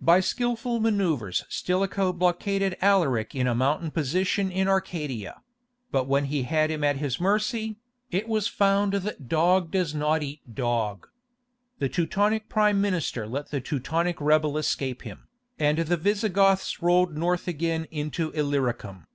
[0.00, 5.40] By skilful manœuvres Stilicho blockaded Alaric in a mountain position in Arcadia;
[5.92, 7.76] but when he had him at his mercy,
[8.10, 11.06] it was found that "dog does not eat dog."
[11.78, 15.28] The Teutonic prime minister let the Teutonic rebel escape him,
[15.60, 19.06] and the Visigoths rolled north again into Illyricum.